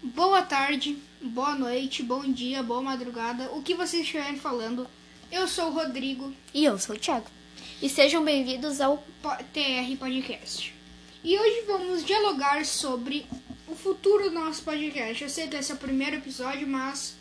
[0.00, 4.86] Boa tarde, boa noite, bom dia, boa madrugada, o que vocês estiverem falando.
[5.30, 7.26] Eu sou o Rodrigo, E eu sou o Thiago.
[7.82, 8.98] E sejam bem-vindos ao.
[9.52, 10.72] TR Podcast.
[11.24, 13.26] E hoje vamos dialogar sobre
[13.66, 15.22] o futuro do nosso podcast.
[15.22, 17.16] Eu sei que esse é o primeiro episódio, mas.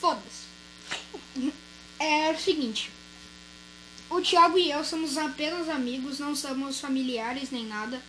[0.00, 0.46] Foda-se.
[1.98, 2.90] É o seguinte:
[4.10, 8.02] o Thiago e eu somos apenas amigos, não somos familiares nem nada.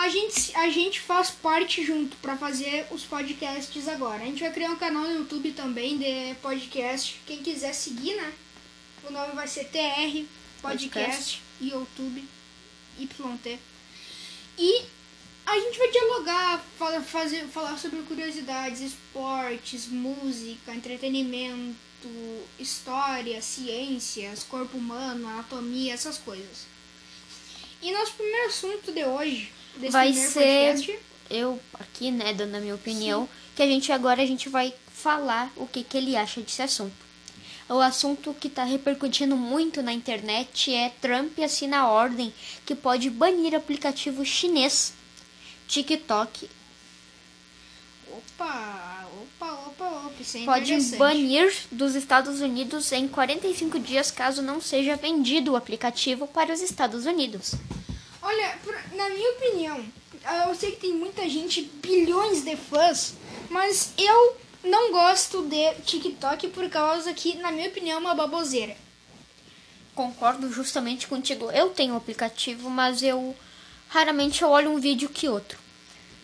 [0.00, 4.22] A gente, a gente faz parte junto pra fazer os podcasts agora.
[4.22, 7.20] A gente vai criar um canal no YouTube também de podcast.
[7.26, 8.32] Quem quiser seguir, né?
[9.04, 10.24] O nome vai ser TR
[10.62, 12.24] Podcast, YouTube
[12.98, 13.58] YT.
[14.56, 14.82] E
[15.44, 21.76] a gente vai dialogar, fala- fazer, falar sobre curiosidades, esportes, música, entretenimento,
[22.58, 26.66] história, ciências, corpo humano, anatomia, essas coisas.
[27.82, 30.98] E nosso primeiro assunto de hoje, desse Vai ser- podcast,
[31.30, 35.50] Eu, aqui, né, dando a minha opinião, que a gente agora a gente vai falar
[35.56, 36.92] o que, que ele acha desse assunto.
[37.68, 42.34] O assunto que está repercutindo muito na internet é Trump assina a ordem
[42.66, 44.92] que pode banir aplicativo chinês
[45.68, 46.50] TikTok.
[48.10, 54.42] Opa, opa, opa, opa, isso é Pode banir dos Estados Unidos em 45 dias caso
[54.42, 57.54] não seja vendido o aplicativo para os Estados Unidos.
[58.30, 58.56] Olha,
[58.92, 59.84] na minha opinião,
[60.24, 63.14] ah, eu sei que tem muita gente, bilhões de fãs,
[63.48, 68.76] mas eu não gosto de TikTok por causa que, na minha opinião, é uma baboseira.
[69.96, 71.50] Concordo justamente contigo.
[71.50, 73.36] Eu tenho o aplicativo, mas eu
[73.88, 75.58] raramente eu olho um vídeo que outro.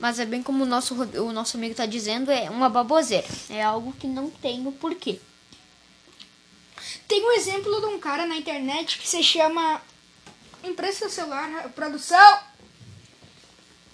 [0.00, 3.28] Mas é bem como o nosso, o nosso amigo está dizendo, é uma baboseira.
[3.48, 5.20] É algo que não tenho porquê.
[7.06, 9.80] Tem um exemplo de um cara na internet que se chama
[10.62, 12.40] Empresta celular, produção.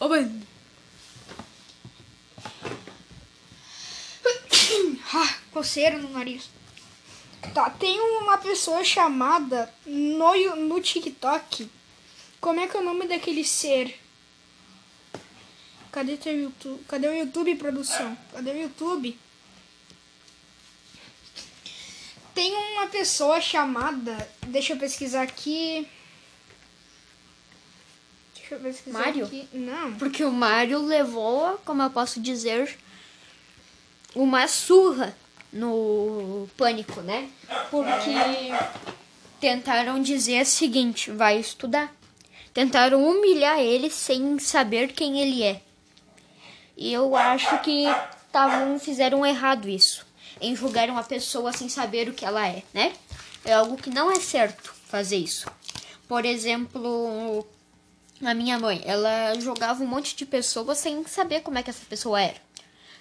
[5.11, 6.51] Ah, coceira no nariz.
[7.55, 11.71] Tá, tem uma pessoa chamada no, no TikTok.
[12.41, 13.99] Como é que é o nome daquele ser?
[15.91, 16.85] Cadê teu YouTube?
[16.87, 18.17] Cadê o YouTube, produção?
[18.33, 19.19] Cadê o YouTube?
[22.35, 24.31] Tem uma pessoa chamada.
[24.47, 25.89] Deixa eu pesquisar aqui.
[28.49, 29.27] Deixa eu pesquisar Mário?
[29.27, 29.47] aqui.
[29.53, 29.93] Não.
[29.95, 32.79] Porque o Mario levou, como eu posso dizer,
[34.15, 35.15] uma surra
[35.53, 37.29] no pânico, né?
[37.71, 38.15] Porque
[39.39, 41.95] tentaram dizer o seguinte, vai estudar.
[42.55, 45.61] Tentaram humilhar ele sem saber quem ele é.
[46.75, 47.85] E eu acho que
[48.33, 50.07] tavam, fizeram errado isso.
[50.41, 52.95] Em julgar uma pessoa sem saber o que ela é, né?
[53.45, 55.47] É algo que não é certo fazer isso.
[56.09, 57.47] Por exemplo,
[58.23, 61.85] a minha mãe, ela jogava um monte de pessoas sem saber como é que essa
[61.89, 62.37] pessoa era.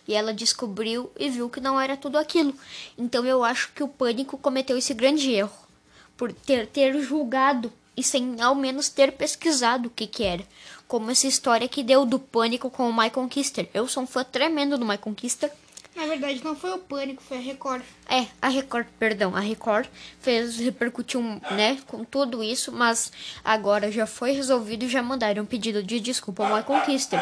[0.07, 2.53] E ela descobriu e viu que não era tudo aquilo.
[2.97, 5.67] Então eu acho que o pânico cometeu esse grande erro.
[6.15, 10.43] Por ter, ter julgado e sem ao menos ter pesquisado o que que era.
[10.87, 13.69] Como essa história que deu do pânico com o Michael Kister.
[13.73, 15.51] Eu sou um fã tremendo do Michael Kister.
[15.97, 17.81] Na verdade, não foi o pânico, foi a Record.
[18.07, 19.87] É, a Record, perdão, a Record
[20.21, 21.19] fez, repercutiu,
[21.49, 23.11] né, com tudo isso, mas
[23.43, 27.19] agora já foi resolvido e já mandaram um pedido de desculpa ao Kister.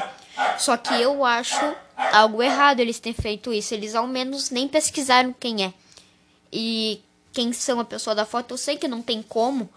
[0.60, 1.74] Só que eu acho
[2.12, 5.74] algo errado eles terem feito isso, eles ao menos nem pesquisaram quem é.
[6.52, 9.70] E quem são a pessoa da foto, eu sei que não tem como,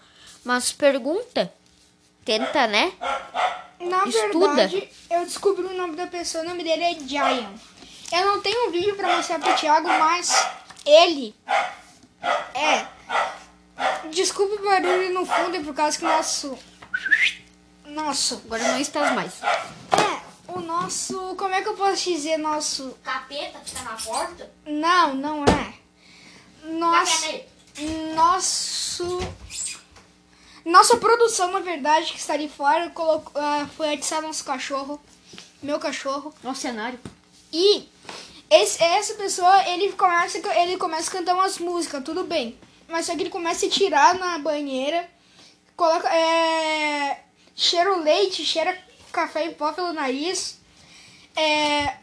[0.43, 1.49] mas pergunta,
[2.25, 2.91] tenta, né?
[3.79, 4.67] Na Estuda.
[4.67, 7.78] verdade, eu descobri o nome da pessoa, o nome dele é Giant.
[8.11, 10.33] Eu não tenho um vídeo pra mostrar pro Thiago, mas
[10.85, 11.35] ele
[12.55, 12.87] é.
[14.09, 16.57] Desculpa o barulho no fundo, é por causa que o nosso.
[17.85, 18.41] Nosso.
[18.45, 19.41] Agora não estás mais.
[19.43, 21.35] É, o nosso.
[21.35, 22.97] Como é que eu posso dizer nosso.
[23.03, 24.51] Capeta que tá na porta?
[24.65, 25.73] Não, não é.
[26.63, 27.41] Nosso.
[28.15, 29.19] Nosso.
[30.65, 34.99] Nossa produção, na verdade, que está ali fora, colocou, ah, foi atiçar nosso cachorro.
[35.63, 36.33] Meu cachorro.
[36.43, 36.99] Nosso cenário.
[37.51, 37.87] E
[38.49, 42.57] esse, essa pessoa, ele começa, ele começa a cantar umas músicas, tudo bem.
[42.87, 45.09] Mas só que ele começa a tirar na banheira,
[45.75, 47.23] coloca, é,
[47.55, 48.75] cheira o leite, cheira
[49.11, 50.59] café em pó pelo nariz.
[51.35, 51.97] É,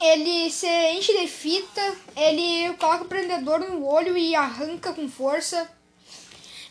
[0.00, 5.70] ele se enche de fita, ele coloca o prendedor no olho e arranca com força.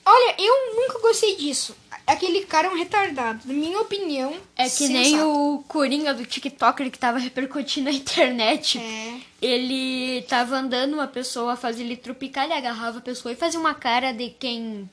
[0.06, 1.76] Olha, eu nunca gostei disso.
[2.12, 3.42] Aquele cara é um retardado.
[3.46, 4.36] Na minha opinião.
[4.56, 8.80] É que nem o Coringa do TikToker que tava repercutindo na internet.
[8.80, 9.20] É.
[9.42, 13.74] Ele tava andando, uma pessoa fazia ele trupicar, ele agarrava a pessoa e fazia uma
[13.74, 14.90] cara de quem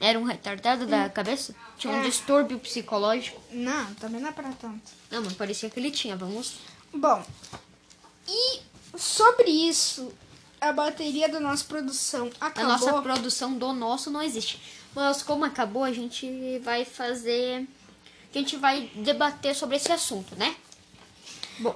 [0.00, 1.54] Era um retardado da cabeça?
[1.78, 2.02] Tinha um É.
[2.02, 3.40] distúrbio psicológico?
[3.52, 4.82] Não, também não é pra tanto.
[5.10, 6.16] Não, mas parecia que ele tinha.
[6.16, 6.54] Vamos.
[6.92, 7.24] Bom,
[8.28, 8.60] e
[8.96, 10.12] sobre isso,
[10.60, 12.72] a bateria da nossa produção A acabou.
[12.72, 14.60] nossa produção do nosso não existe.
[14.94, 17.66] Mas como acabou, a gente vai fazer.
[18.34, 20.54] A gente vai debater sobre esse assunto, né?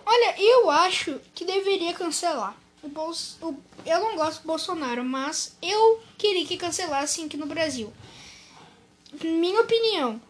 [0.05, 2.57] Olha, eu acho que deveria cancelar.
[2.83, 3.37] O Bols...
[3.43, 3.55] o...
[3.85, 7.93] Eu não gosto do Bolsonaro, mas eu queria que cancelassem aqui no Brasil.
[9.23, 10.21] Minha opinião.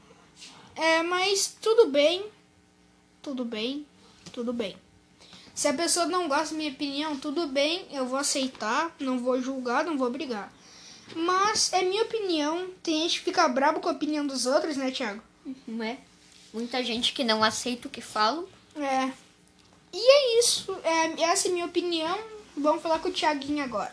[0.74, 2.26] É, mas tudo bem.
[3.22, 3.86] Tudo bem.
[4.32, 4.76] Tudo bem.
[5.54, 9.40] Se a pessoa não gosta da minha opinião, tudo bem, eu vou aceitar, não vou
[9.40, 10.52] julgar, não vou brigar.
[11.14, 12.68] Mas é minha opinião.
[12.82, 15.22] Tem gente que fica brabo com a opinião dos outros, né, Thiago?
[15.66, 15.98] Não é?
[16.52, 18.46] Muita gente que não aceita o que falam.
[18.76, 19.10] É.
[19.92, 20.76] E é isso.
[20.82, 22.18] É, essa é a minha opinião.
[22.56, 23.92] Vamos falar com o Thiaguinho agora.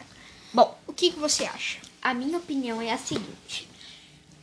[0.54, 1.80] Bom, O que, que você acha?
[2.02, 3.68] a minha opinião é a seguinte: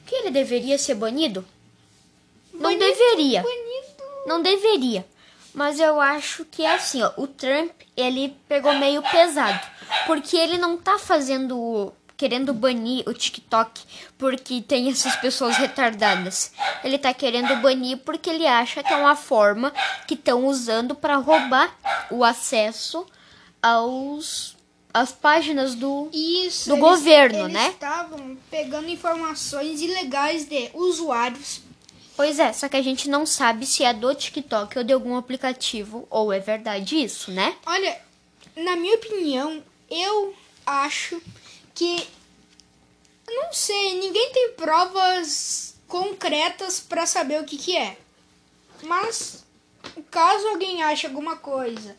[0.07, 1.45] que ele deveria ser banido?
[2.53, 3.43] Não Bonito, deveria.
[3.43, 4.05] Bonito.
[4.27, 5.07] Não deveria.
[5.53, 9.67] Mas eu acho que é assim, ó, o Trump, ele pegou meio pesado,
[10.07, 13.81] porque ele não tá fazendo querendo banir o TikTok
[14.19, 16.53] porque tem essas pessoas retardadas.
[16.85, 19.73] Ele tá querendo banir porque ele acha que é uma forma
[20.07, 21.75] que estão usando para roubar
[22.11, 23.07] o acesso
[23.63, 24.55] aos
[24.93, 26.69] às páginas do Isso.
[26.69, 27.69] Do eles- governo, eles né?
[27.71, 31.63] estavam pegando informações ilegais de usuários.
[32.17, 35.17] Pois é, só que a gente não sabe se é do TikTok ou de algum
[35.17, 37.55] aplicativo ou é verdade isso, né?
[37.65, 37.97] Olha,
[38.57, 40.35] na minha opinião, eu
[40.67, 41.23] acho
[41.81, 42.07] que.
[43.27, 47.97] Não sei, ninguém tem provas concretas pra saber o que, que é.
[48.83, 49.47] Mas,
[50.11, 51.97] caso alguém ache alguma coisa,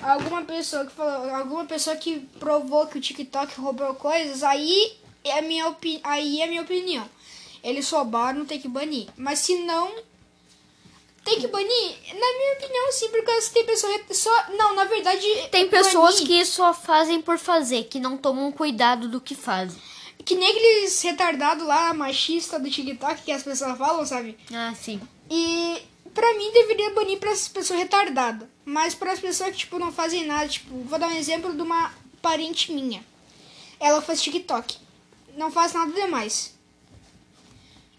[0.00, 5.38] alguma pessoa que falou, alguma pessoa que provou que o TikTok roubou coisas, aí é
[5.38, 7.08] a minha, opi aí é minha opinião.
[7.62, 9.08] Eles roubaram, tem que banir.
[9.16, 9.92] Mas se não,
[11.30, 11.96] tem que banir?
[12.08, 14.46] Na minha opinião, sim, porque tem pessoas só.
[14.56, 15.26] Não, na verdade.
[15.50, 19.80] Tem pessoas banir- que só fazem por fazer, que não tomam cuidado do que fazem.
[20.24, 24.36] Que nem aqueles retardados lá, machista do TikTok, que as pessoas falam, sabe?
[24.52, 25.00] Ah, sim.
[25.30, 25.80] E
[26.12, 28.46] pra mim deveria banir pra essas pessoas retardadas.
[28.64, 31.62] Mas para as pessoas que, tipo, não fazem nada, tipo, vou dar um exemplo de
[31.62, 31.90] uma
[32.20, 33.02] parente minha.
[33.80, 34.76] Ela faz TikTok.
[35.36, 36.52] Não faz nada demais.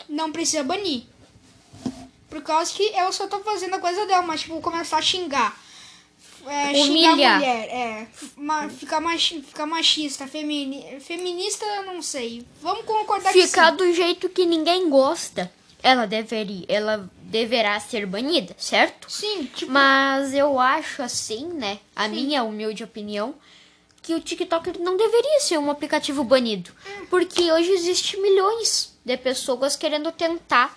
[0.08, 1.04] Não precisa banir.
[2.30, 5.58] Por causa que ela só tá fazendo a coisa dela, mas tipo, começar a xingar.
[6.48, 7.34] É, xingar Humilhar.
[7.34, 8.08] a mulher, é.
[8.38, 12.46] Ma, ficar, machi, ficar machista, femini, feminista, eu não sei.
[12.62, 13.78] Vamos concordar Ficar sim.
[13.78, 15.52] do jeito que ninguém gosta,
[15.84, 19.12] ela deveria, ela deverá ser banida, certo?
[19.12, 21.80] Sim, tipo, Mas eu acho assim, né?
[21.96, 23.36] A minha humilde opinião,
[24.02, 26.72] que o TikTok não deveria ser um aplicativo banido.
[27.10, 30.76] Porque hoje existe milhões de pessoas querendo tentar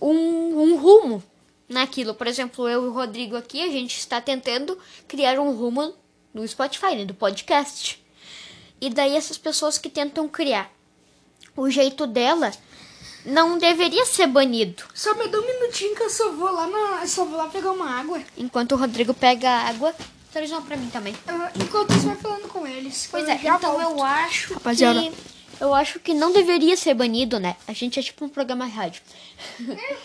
[0.00, 1.22] um, um rumo
[1.68, 2.14] naquilo.
[2.14, 4.78] Por exemplo, eu e o Rodrigo aqui, a gente está tentando
[5.08, 5.94] criar um rumo
[6.32, 8.02] no Spotify, né, do podcast.
[8.80, 10.70] E daí essas pessoas que tentam criar
[11.56, 12.52] o jeito dela
[13.24, 14.84] não deveria ser banido.
[14.94, 17.72] só me dá um minutinho que eu só vou lá na, só vou lá pegar
[17.72, 18.20] uma água.
[18.36, 19.94] Enquanto o Rodrigo pega a água,
[20.32, 21.16] traz uma pra mim também.
[21.26, 23.08] Ah, enquanto você vai falando com eles.
[23.10, 23.98] Pois eu é, já então volto.
[23.98, 25.00] eu acho Rapaziada.
[25.00, 25.12] que
[25.60, 27.56] eu acho que não deveria ser banido, né?
[27.66, 29.02] A gente é tipo um programa de rádio.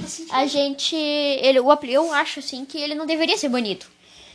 [0.04, 3.86] assim, A gente, ele, o eu acho assim que ele não deveria ser banido,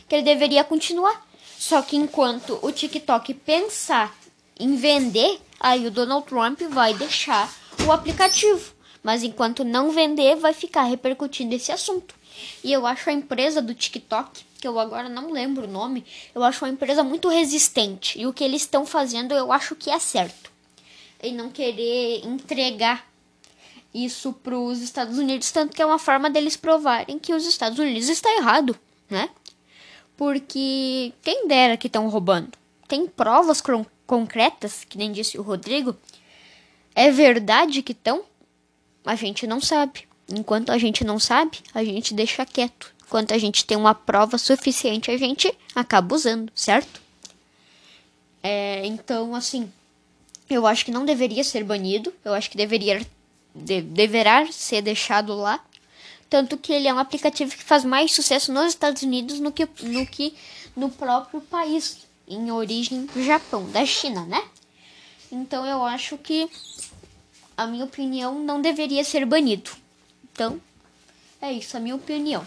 [0.07, 1.25] que ele deveria continuar.
[1.57, 4.15] Só que enquanto o TikTok pensar
[4.59, 7.51] em vender, aí o Donald Trump vai deixar
[7.85, 8.73] o aplicativo.
[9.01, 12.13] Mas enquanto não vender, vai ficar repercutindo esse assunto.
[12.63, 16.05] E eu acho a empresa do TikTok, que eu agora não lembro o nome,
[16.35, 18.19] eu acho uma empresa muito resistente.
[18.19, 20.46] E o que eles estão fazendo, eu acho que é certo.
[21.21, 23.07] Em não querer entregar
[23.93, 27.79] isso para os Estados Unidos, tanto que é uma forma deles provarem que os Estados
[27.79, 28.77] Unidos está errado,
[29.09, 29.29] né?
[30.15, 32.51] Porque quem dera que estão roubando.
[32.87, 33.61] Tem provas
[34.05, 35.95] concretas, que nem disse o Rodrigo.
[36.95, 38.23] É verdade que estão?
[39.05, 40.07] A gente não sabe.
[40.29, 42.93] Enquanto a gente não sabe, a gente deixa quieto.
[43.05, 47.01] Enquanto a gente tem uma prova suficiente, a gente acaba usando, certo?
[48.43, 49.71] É, então, assim,
[50.49, 52.13] eu acho que não deveria ser banido.
[52.23, 53.05] Eu acho que deveria
[53.53, 55.59] de- deverá ser deixado lá.
[56.29, 59.67] Tanto que ele é um aplicativo que faz mais sucesso nos Estados Unidos no que
[59.83, 60.33] no, que
[60.75, 64.43] no próprio país, em origem do Japão, da China, né?
[65.31, 66.49] Então eu acho que
[67.55, 69.71] a minha opinião não deveria ser banido.
[70.33, 70.61] Então,
[71.41, 72.45] é isso, a minha opinião.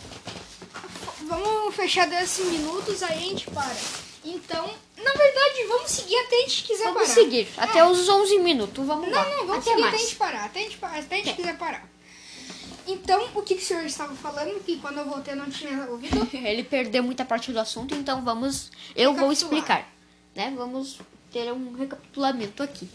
[1.23, 3.75] Vamos fechar 10 minutos, aí a gente para.
[4.25, 4.67] Então,
[4.99, 7.15] na verdade, vamos seguir até a gente quiser Vamos parar.
[7.15, 7.49] seguir.
[7.57, 7.63] É.
[7.63, 8.85] Até os 11 minutos.
[8.87, 9.25] Vamos Não, lá.
[9.25, 9.95] não, vamos até seguir mais.
[9.95, 10.45] até a gente parar.
[10.45, 11.89] Até a gente, até a gente quiser parar.
[12.87, 14.63] Então, o que, que o senhor estava falando?
[14.65, 16.29] Que quando eu voltei eu não tinha ouvido?
[16.37, 18.71] Ele perdeu muita parte do assunto, então vamos.
[18.95, 19.89] Eu vou explicar.
[20.35, 20.53] Né?
[20.57, 20.99] Vamos
[21.33, 22.89] ter um recapitulamento aqui.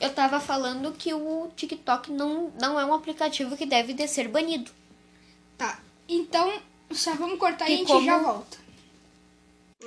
[0.00, 4.28] Eu tava falando que o TikTok não, não é um aplicativo que deve de ser
[4.28, 4.70] banido.
[5.56, 5.80] Tá.
[6.08, 6.52] Então,
[6.90, 8.46] só vamos cortar e a gente já como-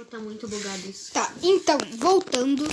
[0.10, 1.12] Tá muito bugado isso.
[1.12, 2.68] Tá, então, voltando.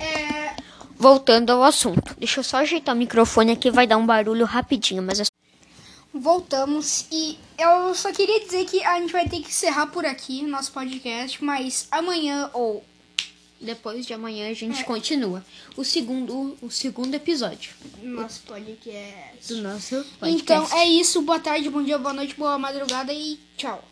[0.00, 0.56] É,
[0.96, 2.14] Voltando ao assunto.
[2.18, 5.24] Deixa eu só ajeitar o microfone aqui, vai dar um barulho rapidinho, mas é
[6.14, 10.42] voltamos e eu só queria dizer que a gente vai ter que encerrar por aqui
[10.42, 12.84] nosso podcast, mas amanhã ou
[13.60, 14.84] depois de amanhã a gente É.
[14.84, 15.44] continua.
[15.76, 17.72] O segundo, o segundo episódio
[18.02, 19.48] nosso podcast.
[19.54, 20.74] do nosso Então podcast.
[20.76, 23.82] é isso, boa tarde, bom dia, boa noite, boa madrugada e tchau.